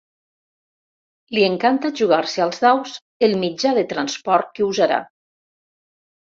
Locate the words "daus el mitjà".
2.63-3.75